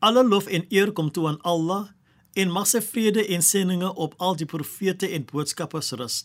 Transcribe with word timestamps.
Alle 0.00 0.24
lof 0.24 0.46
en 0.46 0.64
eer 0.68 0.92
kom 0.92 1.10
toe 1.12 1.26
aan 1.28 1.40
Allah 1.44 1.90
en 2.32 2.52
mag 2.54 2.68
sy 2.70 2.80
vrede 2.80 3.20
en 3.34 3.42
seëninge 3.44 3.90
op 4.00 4.14
al 4.16 4.38
die 4.40 4.48
profete 4.48 5.08
en 5.12 5.26
boodskappers 5.28 5.92
rus. 6.00 6.22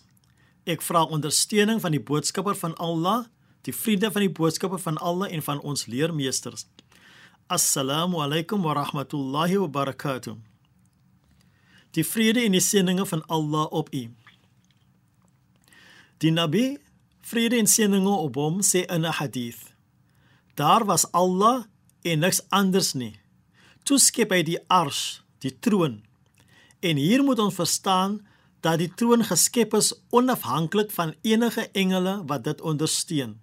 Ek 0.63 0.83
vra 0.85 1.03
ondersteuning 1.11 1.81
van 1.83 1.91
die 1.91 2.01
boodskapper 2.01 2.55
van 2.55 2.75
Allah, 2.79 3.25
die 3.67 3.75
vriende 3.75 4.11
van 4.15 4.23
die 4.23 4.31
boodskapper 4.31 4.79
van 4.79 4.97
Allah 4.97 5.33
en 5.33 5.43
van 5.43 5.59
ons 5.59 5.85
leermeesters. 5.91 6.63
Assalamu 7.51 8.21
alaykum 8.23 8.63
wa 8.63 8.77
rahmatullahi 8.79 9.59
wa 9.65 9.67
barakatuh. 9.67 10.37
Die 11.91 12.07
vrede 12.07 12.45
en 12.47 12.55
die 12.55 12.63
seëninge 12.63 13.05
van 13.11 13.25
Allah 13.27 13.67
op 13.75 13.91
u. 13.93 14.07
Die 16.23 16.31
Nabi, 16.31 16.77
vrede 17.27 17.59
en 17.59 17.67
seëninge 17.67 18.15
op 18.23 18.39
hom, 18.39 18.63
sê 18.63 18.87
in 18.87 19.03
'n 19.03 19.19
hadith: 19.19 19.75
Daar 20.55 20.85
was 20.85 21.11
Allah 21.11 21.65
en 22.01 22.19
niks 22.19 22.41
anders 22.49 22.93
nie. 22.93 23.19
Toe 23.85 23.99
skep 24.01 24.31
hy 24.33 24.41
die 24.41 24.57
ars, 24.73 25.21
die 25.45 25.53
troon. 25.61 25.99
En 26.81 26.97
hier 26.97 27.21
moet 27.23 27.39
ons 27.39 27.53
verstaan 27.53 28.19
dat 28.65 28.79
die 28.81 28.89
troon 28.89 29.21
geskep 29.25 29.75
is 29.77 29.91
onafhanklik 30.09 30.89
van 30.95 31.13
enige 31.21 31.67
engele 31.77 32.15
wat 32.25 32.47
dit 32.47 32.61
ondersteun. 32.65 33.35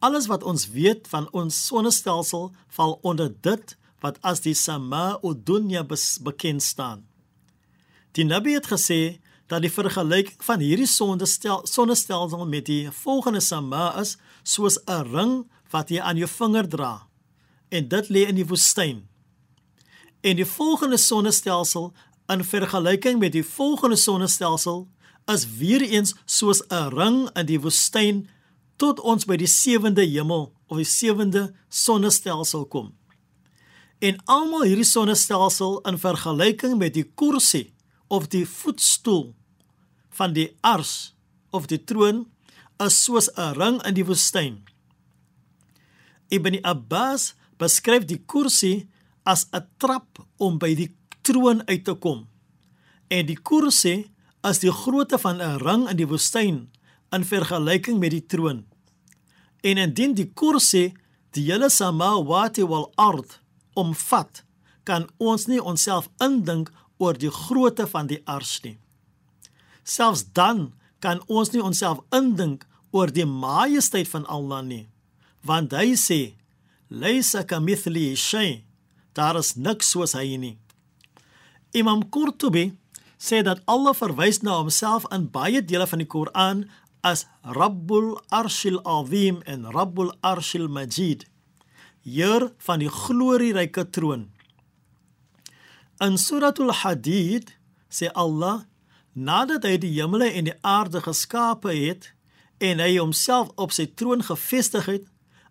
Alles 0.00 0.30
wat 0.32 0.46
ons 0.48 0.70
weet 0.72 1.08
van 1.12 1.28
ons 1.36 1.58
sonnestelsel 1.66 2.48
val 2.72 2.96
onder 3.04 3.28
dit 3.44 3.76
wat 4.00 4.16
as 4.24 4.40
die 4.40 4.56
Sama'ud 4.56 5.44
Dunya 5.44 5.84
bekend 5.84 6.64
staan. 6.64 7.04
Die 8.16 8.24
Nabi 8.24 8.56
het 8.56 8.70
gesê 8.72 9.20
dat 9.52 9.60
die 9.60 9.72
vergelyking 9.72 10.40
van 10.40 10.64
hierdie 10.64 10.88
sonnestel, 10.88 11.66
sonnestelsel 11.68 12.46
met 12.48 12.64
die 12.64 12.88
volgende 13.02 13.44
sama 13.44 13.92
is 14.00 14.16
soos 14.42 14.80
'n 14.88 15.04
ring 15.12 15.50
wat 15.70 15.90
jy 15.90 16.00
aan 16.00 16.16
jou 16.16 16.28
vinger 16.28 16.68
dra 16.68 17.06
en 17.68 17.88
dit 17.88 18.08
lê 18.08 18.26
in 18.28 18.34
die 18.34 18.46
woestyn. 18.46 19.09
En 20.20 20.36
die 20.36 20.46
volgende 20.46 20.96
sonnestelsel 20.96 21.92
in 22.26 22.44
vergelyking 22.44 23.18
met 23.18 23.32
die 23.32 23.44
volgende 23.44 23.96
sonnestelsel 23.96 24.88
is 25.26 25.46
weer 25.56 25.80
eens 25.80 26.14
soos 26.24 26.62
'n 26.68 26.88
ring 26.94 27.30
in 27.32 27.46
die 27.46 27.60
woestyn 27.60 28.28
tot 28.76 29.00
ons 29.00 29.24
by 29.24 29.36
die 29.36 29.46
sewende 29.46 30.04
hemel 30.04 30.52
of 30.66 30.76
die 30.76 30.84
sewende 30.88 31.54
sonnestelsel 31.68 32.66
kom. 32.66 32.94
En 33.98 34.16
almal 34.24 34.62
hierdie 34.62 34.84
sonnestelsel 34.84 35.80
in 35.80 35.98
vergelyking 35.98 36.78
met 36.78 36.94
die 36.94 37.10
kursie 37.14 37.74
of 38.08 38.28
die 38.28 38.46
voetstoel 38.48 39.34
van 40.10 40.32
die 40.32 40.56
ars 40.60 41.14
of 41.50 41.66
die 41.66 41.84
troon 41.84 42.26
is 42.78 43.04
soos 43.04 43.28
'n 43.36 43.52
ring 43.52 43.82
in 43.82 43.94
die 43.94 44.04
woestyn. 44.04 44.64
Ibn 46.28 46.62
Abbas 46.62 47.34
beskryf 47.56 48.04
die 48.04 48.22
kursie 48.26 48.88
as 49.32 49.46
'n 49.52 49.66
trap 49.78 50.18
om 50.36 50.58
by 50.58 50.74
die 50.74 50.90
troon 51.22 51.62
uit 51.68 51.84
te 51.84 51.94
kom. 51.94 52.26
En 53.08 53.26
die 53.26 53.38
kursie 53.50 54.10
is 54.50 54.58
die 54.58 54.72
grootte 54.82 55.18
van 55.18 55.36
'n 55.40 55.58
ring 55.66 55.88
in 55.90 55.96
die 55.96 56.10
woestyn 56.12 56.56
in 57.14 57.24
vergelyking 57.24 57.98
met 57.98 58.10
die 58.10 58.26
troon. 58.26 58.66
En 59.62 59.76
indien 59.76 60.14
die 60.14 60.30
kursie 60.34 60.94
die 61.30 61.44
hele 61.50 61.68
samawati 61.70 62.64
wal 62.66 62.92
ard 62.94 63.40
omvat, 63.74 64.44
kan 64.84 65.08
ons 65.18 65.46
nie 65.46 65.62
onsself 65.62 66.08
indink 66.18 66.72
oor 66.98 67.14
die 67.14 67.30
grootte 67.30 67.86
van 67.86 68.06
die 68.06 68.22
ars 68.24 68.60
nie. 68.62 68.78
Selfs 69.82 70.24
dan 70.32 70.72
kan 70.98 71.22
ons 71.26 71.50
nie 71.50 71.62
onsself 71.62 71.98
indink 72.10 72.66
oor 72.90 73.12
die 73.12 73.26
majesteit 73.26 74.08
van 74.08 74.26
Allah 74.26 74.62
nie, 74.62 74.88
want 75.42 75.72
hy 75.72 75.94
sê: 75.94 76.34
"Laysa 76.88 77.42
kamithli 77.42 78.16
shay." 78.16 78.69
Daar 79.12 79.38
is 79.38 79.54
niks 79.56 79.90
soos 79.90 80.14
hy 80.18 80.36
nie. 80.36 80.56
Imam 81.76 82.02
Qurtubi 82.10 82.70
sê 83.20 83.42
dat 83.46 83.62
Allah 83.66 83.94
verwys 83.94 84.40
na 84.42 84.56
homself 84.58 85.06
in 85.14 85.28
baie 85.30 85.60
dele 85.62 85.86
van 85.86 86.02
die 86.02 86.08
Koran 86.08 86.64
as 87.02 87.26
Rabbul 87.44 88.18
Arshil 88.30 88.80
Azim 88.84 89.42
en 89.46 89.68
Rabbul 89.72 90.12
Arshil 90.20 90.68
Majid, 90.68 91.26
Heer 92.04 92.50
van 92.64 92.80
die 92.80 92.88
glorieryke 92.88 93.84
troon. 93.92 94.30
In 96.00 96.16
Suratul 96.16 96.72
Hadid 96.72 97.52
sê 97.92 98.08
Allah 98.16 98.64
nadat 99.12 99.66
hy 99.68 99.76
die 99.82 99.92
hemele 99.98 100.30
en 100.32 100.48
die 100.48 100.56
aarde 100.64 101.02
geskape 101.04 101.74
het 101.76 102.12
en 102.60 102.80
hy 102.80 102.94
homself 102.96 103.50
op 103.60 103.72
sy 103.76 103.84
troon 103.96 104.24
gevestig 104.24 104.88
het, 104.88 105.04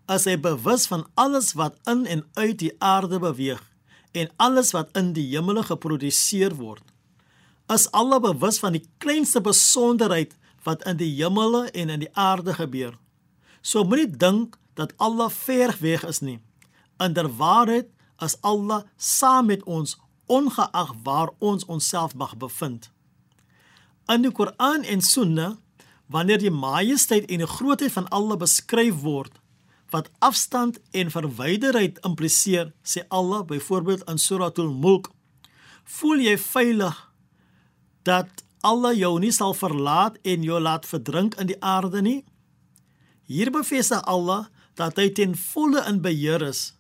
is 0.10 0.26
hy 0.26 0.36
bewus 0.42 0.88
van 0.90 1.06
alles 1.14 1.54
wat 1.58 1.78
in 1.90 2.06
en 2.10 2.24
uit 2.34 2.58
die 2.64 2.74
aarde 2.82 3.20
beweeg 3.22 3.62
en 4.18 4.32
alles 4.42 4.72
wat 4.74 4.90
in 4.98 5.12
die 5.14 5.28
hemele 5.36 5.62
geproduseer 5.64 6.56
word. 6.58 6.82
Is 7.70 7.86
Allah 7.94 8.18
bewus 8.22 8.58
van 8.58 8.74
die 8.74 8.86
kleinste 8.98 9.42
besonderheid 9.46 10.34
wat 10.66 10.82
in 10.90 10.98
die 10.98 11.12
hemele 11.20 11.68
en 11.78 11.94
in 11.94 12.06
die 12.06 12.14
aarde 12.18 12.56
gebeur? 12.58 12.98
So 13.62 13.84
moenie 13.86 14.10
dink 14.10 14.58
dat 14.74 14.96
Allah 14.98 15.30
ver 15.30 15.76
weg 15.80 16.06
is 16.08 16.24
nie. 16.26 16.40
Inderwaarheid 16.98 17.92
is 18.26 18.38
Allah 18.42 18.84
saam 18.98 19.52
met 19.52 19.64
ons 19.64 19.98
ongeag 20.26 20.94
waar 21.04 21.30
ons 21.38 21.66
onsself 21.66 22.16
mag 22.16 22.38
bevind. 22.38 22.90
In 24.10 24.26
die 24.26 24.32
Koran 24.32 24.84
en 24.84 25.02
Sunna, 25.02 25.58
wanneer 26.10 26.42
die 26.42 26.54
majesteit 26.54 27.30
en 27.30 27.44
die 27.44 27.50
grootheid 27.50 27.94
van 27.94 28.08
Allah 28.10 28.38
beskryf 28.42 29.02
word, 29.04 29.39
wat 29.90 30.10
afstand 30.20 30.80
en 30.92 31.12
verwyderheid 31.12 32.00
impliseer, 32.06 32.74
sê 32.84 33.06
Allah 33.10 33.46
byvoorbeeld 33.46 34.10
in 34.10 34.18
Suratul 34.18 34.74
Mulk: 34.74 35.10
"Voel 35.84 36.20
jy 36.20 36.38
veilig 36.38 36.98
dat 38.04 38.44
Allah 38.62 38.98
jou 38.98 39.20
nie 39.20 39.32
sal 39.32 39.54
verlaat 39.54 40.18
en 40.22 40.44
jou 40.44 40.60
laat 40.60 40.86
verdrink 40.86 41.36
in 41.36 41.48
die 41.48 41.62
aarde 41.62 42.02
nie?" 42.02 42.26
Hier 43.26 43.52
bevestig 43.52 44.02
Allah 44.06 44.48
dat 44.74 44.98
hy 44.98 45.10
ten 45.14 45.36
volle 45.36 45.84
in 45.88 46.02
beheer 46.02 46.42
is. 46.42 46.74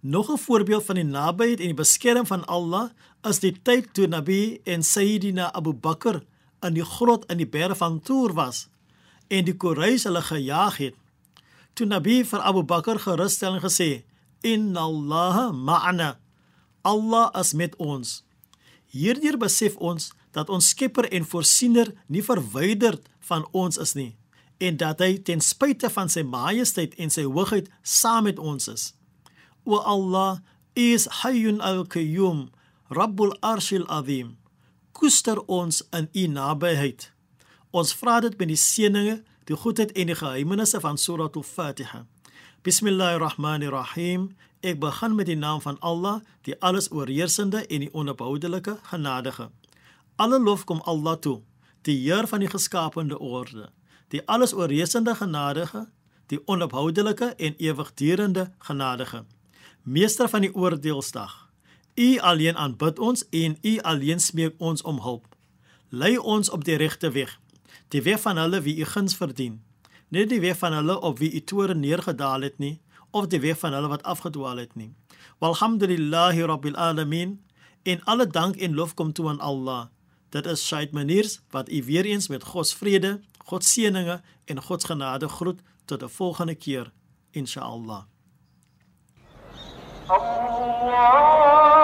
Nog 0.00 0.30
'n 0.30 0.38
voorbeeld 0.38 0.84
van 0.84 0.94
die 0.94 1.04
nabyheid 1.04 1.60
en 1.60 1.70
die 1.70 1.82
beskerming 1.84 2.26
van 2.26 2.44
Allah 2.46 2.90
is 3.22 3.38
die 3.38 3.54
tyd 3.62 3.94
toe 3.94 4.06
Nabi 4.06 4.60
en 4.64 4.82
Sayyidina 4.82 5.52
Abu 5.52 5.72
Bakr 5.72 6.22
in 6.60 6.74
die 6.74 6.84
grot 6.84 7.24
in 7.30 7.38
die 7.38 7.46
berg 7.46 7.76
van 7.76 8.00
Tour 8.00 8.34
was 8.34 8.68
en 9.28 9.44
die 9.44 9.56
Quraysh 9.56 10.04
hulle 10.04 10.22
gejaag 10.22 10.76
het. 10.76 10.94
Toe 11.74 11.86
Nabi 11.86 12.22
vir 12.24 12.40
Abu 12.40 12.62
Bakr 12.62 12.98
gerusstelling 12.98 13.62
gesê: 13.62 14.04
"Inna 14.42 14.80
Allah 14.80 15.52
ma'ana." 15.52 16.16
Allah 16.84 17.30
is 17.38 17.52
met 17.52 17.76
ons. 17.76 18.24
Hierdeur 18.90 19.38
besef 19.38 19.76
ons 19.76 20.12
dat 20.32 20.48
ons 20.48 20.68
Skepper 20.68 21.08
en 21.12 21.24
Voorsiener 21.24 21.94
nie 22.08 22.22
verwyderd 22.22 23.08
van 23.20 23.46
ons 23.52 23.78
is 23.78 23.94
nie 23.94 24.16
en 24.62 24.76
dat 24.78 25.00
hy 25.02 25.16
ten 25.26 25.40
spyte 25.42 25.90
van 25.90 26.10
sy 26.12 26.22
majesteit 26.22 26.94
en 27.02 27.10
sy 27.10 27.24
hoogheid 27.26 27.66
saam 27.82 28.28
met 28.28 28.38
ons 28.38 28.68
is. 28.70 28.84
O 29.66 29.78
Allah, 29.78 30.38
is 30.78 31.08
Hayyun 31.22 31.60
al-Qayyum, 31.60 32.46
Rabbul 32.94 33.34
Arshil 33.42 33.84
Azim. 33.90 34.36
Koester 34.92 35.40
ons 35.50 35.82
in 35.92 36.08
u 36.14 36.26
nabyheid. 36.30 37.10
Ons 37.72 37.92
vra 37.98 38.20
dit 38.22 38.36
met 38.38 38.52
die 38.52 38.60
seëninge, 38.60 39.18
die 39.44 39.56
goedheid 39.56 39.92
en 39.92 40.06
die 40.06 40.14
geheimenisse 40.14 40.80
van 40.80 40.98
Surah 40.98 41.30
Al-Fatiha. 41.32 42.06
Bismillahirrahmanirrahim. 42.62 44.36
Ek 44.62 44.78
begin 44.78 45.14
met 45.14 45.26
die 45.26 45.36
naam 45.36 45.60
van 45.60 45.78
Allah, 45.80 46.20
die 46.46 46.54
alles 46.62 46.90
oorheersende 46.92 47.66
en 47.66 47.82
die 47.82 47.90
onophoudelike 47.92 48.76
genadige. 48.82 49.50
Alle 50.16 50.38
lof 50.38 50.64
kom 50.64 50.80
Allah 50.86 51.16
toe, 51.18 51.40
die 51.82 51.96
Heer 52.04 52.28
van 52.30 52.44
die 52.44 52.50
geskaapte 52.50 53.18
orde, 53.18 53.70
die 54.14 54.22
alles 54.26 54.54
oorheersende 54.54 55.14
genadige, 55.14 55.88
die 56.30 56.38
onophoudelike 56.46 57.34
en 57.36 57.56
ewigdurende 57.58 58.52
genadige. 58.58 59.24
Meester 59.82 60.28
van 60.28 60.46
die 60.46 60.54
oordeelsdag. 60.54 61.50
U 61.98 62.18
alleen 62.18 62.56
aanbid 62.56 62.98
ons 62.98 63.26
en 63.30 63.58
U 63.62 63.78
alleen 63.80 64.20
smeek 64.20 64.54
ons 64.58 64.82
om 64.82 65.00
hulp. 65.02 65.26
Lei 65.88 66.16
ons 66.18 66.50
op 66.50 66.64
die 66.64 66.76
regte 66.76 67.10
weg, 67.10 67.40
die 67.88 68.02
weg 68.02 68.20
van 68.20 68.36
hulle 68.36 68.60
wie 68.60 68.76
u 68.80 68.84
guns 68.84 69.16
verdien, 69.16 69.62
nie 70.08 70.26
die 70.26 70.40
weg 70.40 70.58
van 70.58 70.72
hulle 70.72 71.00
op 71.00 71.18
wie 71.18 71.32
u 71.32 71.40
toorn 71.44 71.80
neergedaal 71.80 72.40
het 72.40 72.58
nie, 72.58 72.80
of 73.10 73.26
die 73.26 73.40
weg 73.40 73.58
van 73.58 73.72
hulle 73.72 73.88
wat 73.88 74.02
afgedwaal 74.02 74.56
het 74.56 74.74
nie. 74.74 74.92
Walhamdulillahi 75.38 76.44
rabbil 76.46 76.76
alamin. 76.76 77.40
In 77.82 78.04
alle 78.04 78.26
dank 78.26 78.56
en 78.56 78.74
lof 78.74 78.94
kom 78.94 79.12
toe 79.12 79.28
aan 79.28 79.40
Allah. 79.40 79.86
Dit 80.28 80.46
is 80.46 80.66
Shaid 80.66 80.92
Maniers 80.92 81.40
wat 81.50 81.70
u 81.70 81.82
weer 81.84 82.04
eens 82.04 82.28
met 82.28 82.44
God 82.44 82.68
se 82.68 82.76
vrede, 82.76 83.20
God 83.44 83.64
se 83.64 83.80
seëninge 83.80 84.20
en 84.44 84.62
God 84.62 84.80
se 84.80 84.86
genade 84.86 85.28
groet 85.28 85.60
tot 85.84 86.02
'n 86.02 86.08
volgende 86.08 86.54
keer, 86.54 86.92
insha'Allah. 87.30 88.02
Allah 90.08 91.81